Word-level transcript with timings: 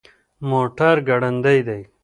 موټر 0.49 0.95
ګړندی 1.07 1.59
دی 1.67 1.81